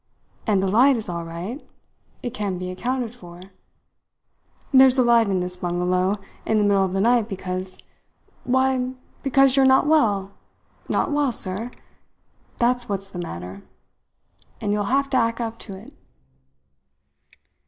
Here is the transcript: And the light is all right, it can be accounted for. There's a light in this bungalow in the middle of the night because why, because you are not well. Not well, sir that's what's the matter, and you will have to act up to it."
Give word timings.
And 0.47 0.63
the 0.63 0.67
light 0.67 0.95
is 0.95 1.07
all 1.09 1.23
right, 1.23 1.63
it 2.23 2.33
can 2.33 2.57
be 2.57 2.71
accounted 2.71 3.13
for. 3.13 3.51
There's 4.73 4.97
a 4.97 5.03
light 5.03 5.29
in 5.29 5.41
this 5.41 5.57
bungalow 5.57 6.17
in 6.43 6.57
the 6.57 6.63
middle 6.63 6.83
of 6.83 6.93
the 6.93 7.01
night 7.01 7.29
because 7.29 7.77
why, 8.43 8.95
because 9.21 9.55
you 9.55 9.61
are 9.61 9.65
not 9.67 9.85
well. 9.85 10.31
Not 10.89 11.11
well, 11.11 11.31
sir 11.31 11.69
that's 12.57 12.89
what's 12.89 13.11
the 13.11 13.19
matter, 13.19 13.61
and 14.59 14.71
you 14.71 14.79
will 14.79 14.85
have 14.85 15.07
to 15.11 15.17
act 15.17 15.39
up 15.39 15.59
to 15.59 15.75
it." 15.75 15.93